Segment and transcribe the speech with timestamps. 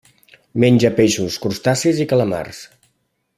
[0.63, 2.65] Menja peixos, crustacis i calamars.